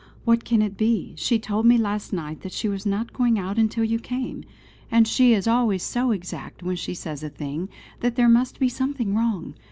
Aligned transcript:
What 0.25 0.43
can 0.43 0.63
it 0.63 0.77
be? 0.77 1.13
She 1.15 1.37
told 1.37 1.67
me 1.67 1.77
last 1.77 2.11
night 2.11 2.41
that 2.41 2.51
she 2.53 2.67
was 2.67 2.87
not 2.87 3.13
going 3.13 3.37
out 3.37 3.59
until 3.59 3.83
you 3.83 3.99
came; 3.99 4.43
and 4.89 5.07
she 5.07 5.35
is 5.35 5.47
always 5.47 5.83
so 5.83 6.09
exact 6.09 6.63
when 6.63 6.75
she 6.75 6.95
says 6.95 7.21
a 7.21 7.29
thing, 7.29 7.69
that 7.99 8.15
there 8.15 8.25
must 8.27 8.57
be 8.59 8.67
something 8.67 9.13
wrong. 9.13 9.53